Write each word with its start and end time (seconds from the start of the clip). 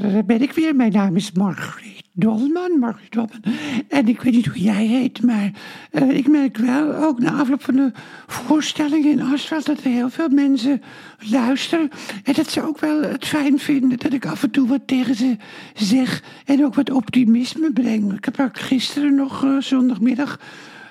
daar 0.00 0.24
ben 0.24 0.42
ik 0.42 0.52
weer. 0.52 0.76
Mijn 0.76 0.92
naam 0.92 1.16
is 1.16 1.32
Margriet 1.32 2.02
Dolman. 2.12 2.78
Margriet 2.78 3.12
Dolman. 3.12 3.42
En 3.88 4.08
ik 4.08 4.20
weet 4.20 4.32
niet 4.32 4.46
hoe 4.46 4.62
jij 4.62 4.86
heet, 4.86 5.22
maar 5.22 5.50
uh, 5.92 6.10
ik 6.10 6.28
merk 6.28 6.56
wel, 6.56 6.94
ook 6.94 7.18
na 7.18 7.32
afloop 7.32 7.62
van 7.62 7.74
de 7.74 7.92
voorstelling 8.26 9.04
in 9.04 9.22
Asfalt, 9.22 9.66
dat 9.66 9.78
er 9.78 9.90
heel 9.90 10.10
veel 10.10 10.28
mensen 10.28 10.82
luisteren. 11.18 11.90
En 12.24 12.32
dat 12.32 12.50
ze 12.50 12.62
ook 12.62 12.80
wel 12.80 13.02
het 13.02 13.26
fijn 13.26 13.58
vinden 13.58 13.98
dat 13.98 14.12
ik 14.12 14.26
af 14.26 14.42
en 14.42 14.50
toe 14.50 14.68
wat 14.68 14.86
tegen 14.86 15.14
ze 15.14 15.36
zeg. 15.74 16.22
En 16.44 16.64
ook 16.64 16.74
wat 16.74 16.90
optimisme 16.90 17.72
breng. 17.72 18.12
Ik 18.12 18.24
heb 18.24 18.40
ook 18.40 18.58
gisteren 18.58 19.14
nog, 19.14 19.44
uh, 19.44 19.60
zondagmiddag, 19.60 20.40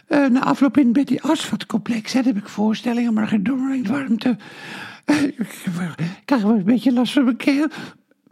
uh, 0.09 0.27
na 0.27 0.43
afloop 0.43 0.77
in 0.77 0.91
Betty 0.91 1.17
Asfaltcomplex, 1.21 2.13
hè, 2.13 2.21
heb 2.21 2.37
ik 2.37 2.47
voorstellingen, 2.47 3.43
Dolman 3.43 3.73
in 3.73 3.87
warmte. 3.87 4.37
Ik 5.05 6.21
krijg 6.25 6.41
wel 6.41 6.51
een 6.51 6.63
beetje 6.63 6.93
last 6.93 7.13
van 7.13 7.23
mijn 7.23 7.37
keel. 7.37 7.67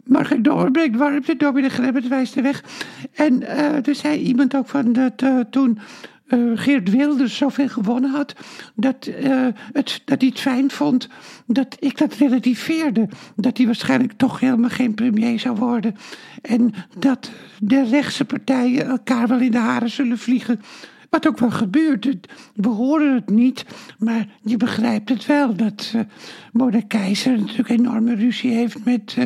Maar 0.04 0.24
geen 0.24 0.42
doorbreekt 0.42 0.96
warmte, 0.96 1.36
Dobby 1.36 1.60
de 1.60 1.68
Grebbet 1.68 2.08
wijst 2.08 2.34
de 2.34 2.42
weg. 2.42 2.64
En 3.12 3.42
uh, 3.42 3.86
er 3.86 3.94
zei 3.94 4.18
iemand 4.20 4.56
ook 4.56 4.68
van 4.68 4.92
dat 4.92 5.22
uh, 5.22 5.40
toen 5.50 5.78
uh, 6.28 6.50
Geert 6.54 6.90
Wilders 6.90 7.36
zoveel 7.36 7.68
gewonnen 7.68 8.10
had, 8.10 8.34
dat, 8.74 9.10
het, 9.72 10.02
dat 10.04 10.20
hij 10.20 10.28
het 10.28 10.40
fijn 10.40 10.70
vond 10.70 11.08
dat 11.46 11.76
ik 11.78 11.98
dat 11.98 12.14
relativeerde. 12.14 13.08
Dat 13.36 13.56
hij 13.56 13.66
waarschijnlijk 13.66 14.12
toch 14.12 14.40
helemaal 14.40 14.70
geen 14.70 14.94
premier 14.94 15.40
zou 15.40 15.56
worden. 15.56 15.96
En 16.42 16.74
dat 16.98 17.30
de 17.58 17.84
rechtse 17.84 18.24
partijen 18.24 18.86
elkaar 18.86 19.28
wel 19.28 19.40
in 19.40 19.50
de 19.50 19.58
haren 19.58 19.90
zullen 19.90 20.18
vliegen. 20.18 20.60
Wat 21.10 21.26
ook 21.26 21.38
wel 21.38 21.50
gebeurt. 21.50 22.08
We 22.54 22.68
horen 22.68 23.14
het 23.14 23.30
niet, 23.30 23.64
maar 23.98 24.26
je 24.42 24.56
begrijpt 24.56 25.08
het 25.08 25.26
wel. 25.26 25.56
Dat 25.56 25.94
uh, 26.52 26.80
Keizer 26.86 27.38
natuurlijk 27.38 27.68
enorme 27.68 28.14
ruzie 28.14 28.52
heeft 28.52 28.84
met 28.84 29.16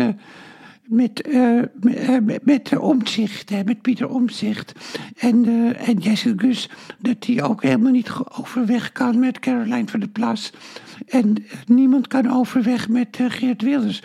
met, 0.85 1.29
uh, 1.29 1.63
met, 2.23 2.45
met 2.45 3.83
Pieter 3.83 4.09
Omzicht. 4.09 4.73
En, 5.17 5.49
uh, 5.49 5.89
en 5.89 5.99
Jesse 5.99 6.35
Gus, 6.37 6.71
dat 6.99 7.27
hij 7.27 7.43
ook 7.43 7.63
helemaal 7.63 7.93
niet 7.93 8.11
overweg 8.39 8.93
kan 8.93 9.19
met 9.19 9.39
Caroline 9.39 9.89
van 9.89 10.01
der 10.01 10.09
Plas. 10.09 10.53
En 11.07 11.45
niemand 11.67 12.09
kan 12.09 12.31
overweg 12.31 12.89
met 12.89 13.19
Geert 13.29 13.63
Wilders. 13.63 14.03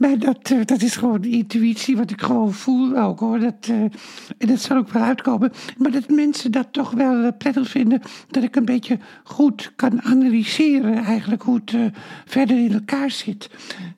Maar 0.00 0.18
dat, 0.18 0.50
uh, 0.50 0.64
dat 0.64 0.82
is 0.82 0.96
gewoon 0.96 1.24
intuïtie, 1.24 1.96
wat 1.96 2.10
ik 2.10 2.20
gewoon 2.20 2.52
voel 2.52 2.96
ook 2.96 3.20
hoor. 3.20 3.38
Dat, 3.38 3.68
uh, 3.70 3.76
en 4.38 4.46
dat 4.46 4.60
zal 4.60 4.76
ook 4.76 4.90
wel 4.90 5.02
uitkomen. 5.02 5.52
Maar 5.76 5.90
dat 5.90 6.08
mensen 6.08 6.52
dat 6.52 6.72
toch 6.72 6.90
wel 6.90 7.24
uh, 7.24 7.28
prettig 7.38 7.68
vinden. 7.68 8.00
Dat 8.28 8.42
ik 8.42 8.56
een 8.56 8.64
beetje 8.64 8.98
goed 9.24 9.72
kan 9.76 10.02
analyseren 10.02 10.94
eigenlijk 10.94 11.42
hoe 11.42 11.60
het 11.64 11.92
verder 12.24 12.58
in 12.58 12.72
elkaar 12.72 13.10
zit. 13.10 13.50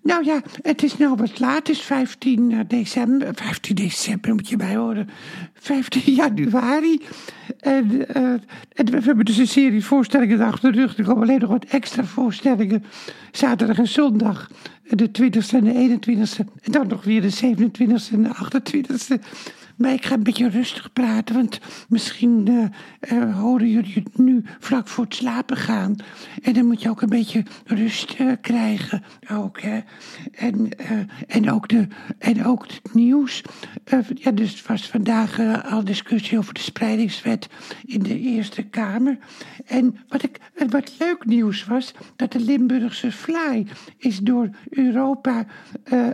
Nou 0.03 0.25
ja, 0.25 0.43
het 0.63 0.83
is 0.83 0.97
nou 0.97 1.15
wat 1.17 1.41
laat. 1.41 1.59
Het 1.59 1.69
is 1.69 1.81
15 1.81 2.65
december. 2.69 3.35
15 3.35 3.75
december 3.75 4.35
moet 4.35 4.49
je 4.49 4.57
bij 4.57 4.77
horen. 4.77 5.09
15 5.63 6.15
januari. 6.15 7.01
En, 7.61 8.09
en 8.73 8.91
we 8.91 9.01
hebben 9.03 9.25
dus 9.25 9.37
een 9.37 9.47
serie 9.47 9.85
voorstellingen 9.85 10.41
achter 10.41 10.73
de 10.73 10.79
rug. 10.79 10.99
Er 10.99 11.05
komen 11.05 11.23
alleen 11.23 11.41
nog 11.41 11.51
wat 11.51 11.65
extra 11.65 12.05
voorstellingen. 12.05 12.85
Zaterdag 13.31 13.79
en 13.79 13.89
zondag 13.89 14.49
de 14.89 15.09
20ste 15.09 15.57
en 15.57 15.65
de 15.65 15.99
21ste. 15.99 16.45
En 16.63 16.73
dan 16.73 16.87
nog 16.87 17.05
weer 17.05 17.21
de 17.21 17.57
27ste 17.57 18.13
en 18.13 18.23
de 18.23 18.61
28ste. 18.61 19.21
Maar 19.77 19.93
ik 19.93 20.05
ga 20.05 20.15
een 20.15 20.23
beetje 20.23 20.49
rustig 20.49 20.93
praten, 20.93 21.35
want 21.35 21.61
misschien 21.89 22.49
uh, 22.49 23.39
horen 23.39 23.71
jullie 23.71 23.95
het 23.95 24.19
nu 24.19 24.45
vlak 24.61 24.89
voor 24.89 25.05
het 25.05 25.15
slapen 25.15 25.57
gaan. 25.57 25.97
En 26.43 26.53
dan 26.53 26.67
moet 26.67 26.83
je 26.83 26.91
ook 26.91 27.03
een 27.03 27.09
beetje 27.09 27.45
rust 27.65 28.17
krijgen. 28.41 29.03
Ook, 29.31 29.61
hè. 29.61 29.81
En, 30.33 30.69
en, 31.27 31.51
ook 31.51 31.69
de, 31.69 31.87
en 32.19 32.45
ook 32.45 32.67
het 32.67 32.95
nieuws. 32.95 33.43
ja, 34.15 34.31
dus 34.31 34.63
was 34.63 34.89
vandaag 34.89 35.39
al 35.61 35.85
discussie 35.85 36.39
over 36.39 36.55
de 36.55 36.61
spreidingswet 36.61 37.49
in 37.85 38.03
de 38.03 38.19
Eerste 38.19 38.63
Kamer. 38.63 39.19
En 39.67 39.97
wat, 40.09 40.23
ik, 40.23 40.39
wat 40.69 40.95
leuk 40.99 41.25
nieuws 41.25 41.65
was, 41.65 41.93
dat 42.17 42.33
de 42.33 42.41
Limburgse 42.41 43.13
fly 43.13 43.67
is 43.99 44.19
door 44.19 44.51
Europa 44.71 45.47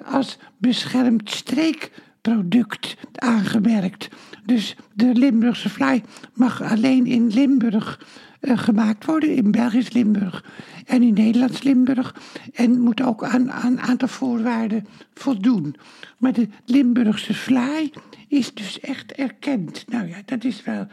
als 0.04 0.38
beschermd 0.59 1.31
streek 1.31 1.91
product 2.28 2.97
aangemerkt. 3.15 4.09
Dus 4.44 4.77
de 4.94 5.15
Limburgse 5.15 5.69
fly 5.69 6.03
mag 6.34 6.62
alleen 6.62 7.06
in 7.06 7.27
Limburg 7.27 8.06
uh, 8.41 8.59
gemaakt 8.59 9.05
worden, 9.05 9.34
in 9.34 9.50
Belgisch 9.50 9.93
Limburg 9.93 10.44
en 10.87 11.03
in 11.03 11.15
Nederlands 11.15 11.62
Limburg. 11.62 12.15
En 12.55 12.81
moet 12.81 13.03
ook 13.03 13.25
aan 13.25 13.50
een 13.65 13.81
aantal 13.81 14.09
voorwaarden 14.09 14.87
voldoen. 15.15 15.77
Maar 16.19 16.33
de 16.33 16.49
Limburgse 16.65 17.34
fly 17.34 17.93
is 18.28 18.55
dus 18.55 18.81
echt 18.81 19.12
erkend. 19.12 19.84
Nou 19.88 20.09
ja, 20.09 20.17
dat 20.25 20.44
is 20.44 20.65
wel 20.65 20.87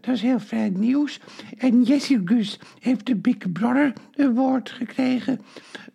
dat 0.00 0.14
is 0.14 0.22
heel 0.22 0.38
fijn 0.38 0.78
nieuws. 0.78 1.20
En 1.58 1.82
Jessie 1.82 2.20
Gus 2.24 2.58
heeft 2.78 3.06
de 3.06 3.16
Big 3.16 3.52
Brother 3.52 3.92
Award 4.16 4.70
gekregen. 4.70 5.40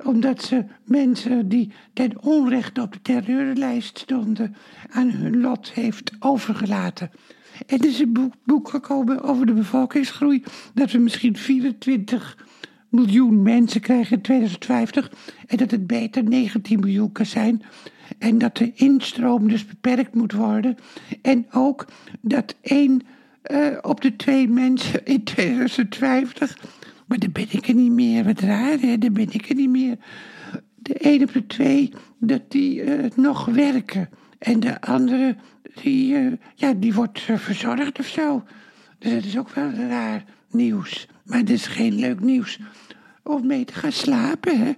Omdat 0.04 0.44
ze 0.44 0.66
mensen 0.84 1.50
die 1.50 1.72
ten 1.94 2.24
onrechte 2.24 2.82
op 2.82 2.94
de 2.94 3.02
terreurlijst 3.02 4.00
stonden. 4.00 4.56
aan 4.90 5.10
hun 5.10 5.42
lot 5.42 5.72
heeft 5.72 6.12
overgelaten. 6.20 7.12
En 7.68 7.80
er 7.80 7.86
is 7.86 8.00
een 8.00 8.14
boek, 8.14 8.34
boek 8.44 8.70
gekomen 8.70 9.22
over 9.22 9.46
de 9.46 9.54
bevolkingsgroei. 9.54 10.44
Dat 10.74 10.92
we 10.92 10.98
misschien 10.98 11.38
24 11.38 12.38
miljoen 12.90 13.42
mensen 13.42 13.82
krijgen 13.82 14.16
in 14.16 14.22
2050. 14.22 15.12
En 15.48 15.58
dat 15.58 15.72
het 15.72 15.88
beter 15.88 16.24
19 16.24 16.80
miljoen 16.80 17.12
kan 17.12 17.26
zijn. 17.26 17.62
En 18.18 18.38
dat 18.38 18.58
de 18.58 18.72
instroom 18.74 19.48
dus 19.48 19.66
beperkt 19.66 20.16
moet 20.16 20.32
worden. 20.32 20.78
En 21.22 21.46
ook 21.52 21.88
dat 22.22 22.56
één 22.62 23.02
uh, 23.44 23.78
op 23.82 24.02
de 24.02 24.16
twee 24.16 24.48
mensen 24.48 25.06
in 25.06 25.24
2050. 25.24 26.58
Maar 27.06 27.18
dan 27.18 27.32
ben 27.32 27.48
ik 27.50 27.68
er 27.68 27.74
niet 27.74 27.92
meer. 27.92 28.24
Wat 28.24 28.40
raar, 28.40 28.80
hè? 28.80 28.98
Dan 28.98 29.14
ben 29.14 29.32
ik 29.32 29.50
er 29.50 29.56
niet 29.56 29.70
meer. 29.70 29.98
De 30.76 30.96
een 30.98 31.22
op 31.22 31.34
de 31.34 31.48
twee, 31.48 31.94
dat 32.20 32.42
die 32.52 32.84
uh, 32.84 33.06
nog 33.16 33.46
werken. 33.46 34.10
En 34.40 34.60
de 34.60 34.82
andere, 34.82 35.36
die, 35.82 36.14
uh, 36.14 36.34
ja, 36.56 36.74
die 36.74 36.94
wordt 36.94 37.20
verzorgd 37.20 38.00
of 38.00 38.08
zo. 38.08 38.44
Dus 39.00 39.14
dat 39.14 39.24
is 39.24 39.38
ook 39.38 39.50
wel 39.50 39.72
raar 39.72 40.24
nieuws. 40.52 41.08
Maar 41.24 41.40
dat 41.40 41.50
is 41.50 41.68
geen 41.68 41.94
leuk 41.94 42.20
nieuws 42.20 42.60
om 43.24 43.48
mee 43.48 43.66
te 43.66 43.74
gaan 43.74 43.92
slapen. 43.92 44.60
Hè? 44.60 44.74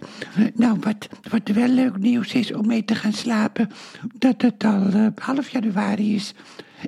Nou, 0.54 0.78
wat, 0.80 1.08
wat 1.30 1.56
wel 1.56 1.68
leuk 1.68 1.98
nieuws 1.98 2.34
is 2.34 2.54
om 2.54 2.68
mee 2.68 2.86
te 2.86 2.96
gaan 2.96 3.14
slapen, 3.14 3.70
dat 4.18 4.42
het 4.42 4.64
al 4.64 5.12
half 5.16 5.50
januari 5.50 6.16
is. 6.16 6.34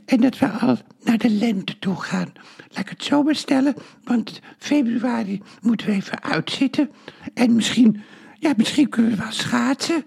En 0.06 0.22
dat 0.22 0.40
we 0.40 0.48
al 0.48 0.78
naar 1.14 1.30
de 1.32 1.38
lente 1.38 1.80
toe 1.80 1.96
gaan. 1.96 2.32
Laat 2.70 2.80
ik 2.80 2.90
het 2.90 3.04
zo 3.04 3.24
maar 3.24 3.36
stellen, 3.36 3.74
want 4.04 4.40
februari 4.58 5.42
moeten 5.62 5.88
we 5.88 5.94
even 5.94 6.24
uitzitten. 6.24 6.90
En 7.34 7.56
misschien, 7.56 8.02
ja, 8.40 8.54
misschien 8.58 8.90
kunnen 8.90 9.12
we 9.12 9.18
wel 9.18 9.32
schaatsen. 9.32 10.06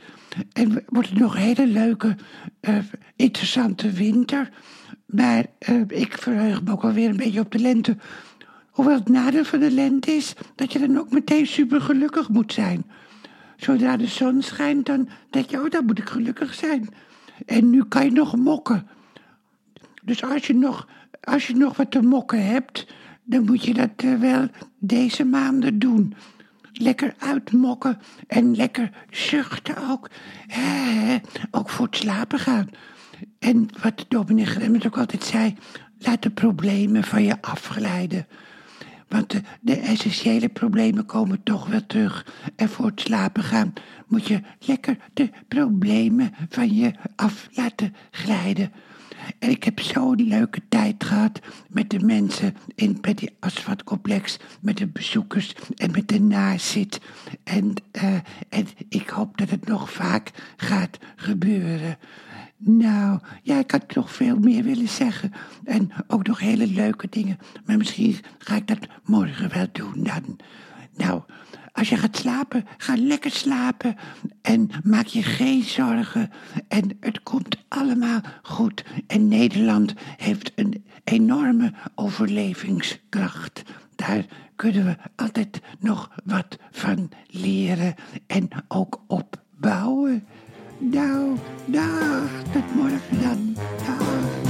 En 0.53 0.84
wordt 0.87 1.09
het 1.09 1.19
nog 1.19 1.34
een 1.34 1.41
hele 1.41 1.67
leuke, 1.67 2.17
uh, 2.61 2.78
interessante 3.17 3.91
winter. 3.91 4.50
Maar 5.06 5.44
uh, 5.69 5.83
ik 5.89 6.19
verheug 6.19 6.62
me 6.62 6.72
ook 6.72 6.84
alweer 6.84 7.09
een 7.09 7.17
beetje 7.17 7.41
op 7.41 7.53
de 7.53 7.59
lente. 7.59 7.97
Hoewel 8.71 8.94
het 8.94 9.09
nadeel 9.09 9.44
van 9.44 9.61
de 9.61 9.71
lente 9.71 10.11
is 10.11 10.34
dat 10.55 10.73
je 10.73 10.78
dan 10.78 10.99
ook 10.99 11.11
meteen 11.11 11.47
super 11.47 11.81
gelukkig 11.81 12.28
moet 12.28 12.53
zijn. 12.53 12.84
Zodra 13.56 13.97
de 13.97 14.06
zon 14.06 14.43
schijnt, 14.43 14.87
dan 14.87 15.09
denk 15.31 15.50
je, 15.50 15.62
oh, 15.62 15.71
dan 15.71 15.84
moet 15.84 15.99
ik 15.99 16.09
gelukkig 16.09 16.55
zijn. 16.55 16.88
En 17.47 17.71
nu 17.71 17.84
kan 17.84 18.05
je 18.05 18.11
nog 18.11 18.37
mokken. 18.37 18.87
Dus 20.06 20.25
als 20.25 20.47
je 20.47 20.55
nog, 20.55 20.89
als 21.21 21.47
je 21.47 21.55
nog 21.55 21.77
wat 21.77 21.91
te 21.91 22.03
mokken 22.03 22.47
hebt, 22.47 22.87
dan 23.25 23.44
moet 23.44 23.64
je 23.64 23.75
dat 23.75 24.03
uh, 24.05 24.20
wel 24.20 24.49
deze 24.79 25.25
maanden 25.25 25.79
doen. 25.79 26.14
Lekker 26.73 27.14
uitmokken 27.19 27.99
en 28.26 28.56
lekker 28.56 28.91
zuchten 29.11 29.88
ook. 29.91 30.11
He, 30.47 31.17
ook 31.50 31.70
voor 31.70 31.87
het 31.87 31.97
slapen 31.97 32.38
gaan. 32.38 32.69
En 33.38 33.69
wat 33.82 34.05
Dominic 34.08 34.47
Gremmert 34.47 34.87
ook 34.87 34.99
altijd 34.99 35.25
zei, 35.25 35.55
laat 35.99 36.23
de 36.23 36.31
problemen 36.31 37.05
van 37.05 37.23
je 37.23 37.43
afglijden. 37.43 38.26
Want 39.08 39.31
de, 39.31 39.41
de, 39.61 39.76
essentiële 39.76 40.49
problemen 40.49 41.06
komen 41.06 41.43
toch 41.43 41.67
wel 41.67 41.87
terug. 41.87 42.26
En 42.56 42.69
voor 42.69 42.87
het 42.87 43.00
slapen 43.00 43.43
gaan 43.43 43.73
moet 44.06 44.26
je 44.26 44.41
lekker 44.58 44.97
de 45.12 45.31
problemen 45.49 46.35
van 46.49 46.75
je 46.75 46.93
af 47.17 47.49
laten 47.53 47.94
glijden. 48.11 48.73
En 49.39 49.51
ik 49.51 49.65
heb 49.65 49.81
zo'n 49.81 50.29
leuke 50.29 50.61
tijd 50.69 51.05
gehad 51.05 51.41
met 51.69 51.91
de 51.91 52.01
mensen 52.01 52.57
in 52.75 53.01
Petty 53.01 53.27
Asfaltcomplex, 53.41 54.39
met 54.61 54.77
de 54.77 54.87
bezoekers 54.87 55.55
en 55.77 55.91
met 55.91 56.09
de 56.09 56.21
nazit. 56.21 57.01
En, 57.45 57.75
uh, 57.93 58.15
en 58.49 58.67
ik 58.89 59.09
hoop 59.09 59.39
dat 59.39 59.51
het 59.51 59.67
nog 59.67 59.93
vaak 59.93 60.31
gaat 60.57 60.99
gebeuren. 61.17 61.99
Nou, 62.59 63.19
ja, 63.43 63.59
ik 63.59 63.71
had 63.71 63.95
nog 63.95 64.13
veel 64.13 64.39
meer 64.39 64.63
willen 64.63 64.89
zeggen. 64.89 65.33
En 65.65 65.91
ook 66.07 66.27
nog 66.27 66.39
hele 66.39 66.67
leuke 66.67 67.07
dingen. 67.11 67.39
Maar 67.65 67.77
misschien 67.77 68.17
ga 68.39 68.57
ik 68.57 68.67
dat 68.67 68.89
morgen 69.05 69.55
wel 69.55 69.67
doen 69.73 70.03
dan. 70.03 70.37
Nou, 70.97 71.23
als 71.76 71.88
je 71.88 71.96
gaat 71.96 72.17
slapen, 72.17 72.64
ga 72.76 72.94
lekker 72.96 73.31
slapen 73.31 73.96
en 74.43 74.70
maak 74.84 75.06
je 75.06 75.23
geen 75.23 75.62
zorgen. 75.62 76.31
En 76.69 76.96
het 77.00 77.23
komt 77.23 77.56
allemaal 77.69 78.20
goed. 78.43 78.84
En 79.06 79.28
Nederland 79.28 79.94
heeft 80.17 80.52
een 80.55 80.84
enorme 81.05 81.73
overlevingskracht. 81.94 83.62
Daar 83.94 84.25
kunnen 84.56 84.84
we 84.84 84.96
altijd 85.17 85.61
nog 85.78 86.11
wat 86.25 86.58
van 86.70 87.11
leren 87.26 87.94
en 88.26 88.49
ook 88.69 89.00
opbouwen. 89.06 90.26
Nou, 90.79 91.37
dag, 91.67 92.31
tot 92.52 92.75
morgen 92.75 93.20
dan. 93.22 93.55
Dag. 93.87 94.45